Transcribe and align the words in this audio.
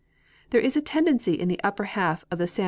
There 0.49 0.59
is 0.59 0.75
a 0.75 0.81
tendency 0.81 1.39
in 1.39 1.47
the 1.47 1.61
uj^per 1.63 1.85
half 1.85 2.25
of 2.31 2.39
the 2.39 2.47
San 2.47 2.59